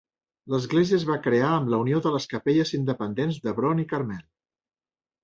L'església 0.51 0.97
es 1.01 1.03
va 1.09 1.17
crear 1.27 1.51
amb 1.57 1.69
la 1.73 1.79
unió 1.83 1.99
de 2.05 2.13
les 2.15 2.25
capelles 2.31 2.71
independents 2.79 3.39
d'Hebron 3.45 3.83
i 3.85 3.87
Carmel. 3.93 4.25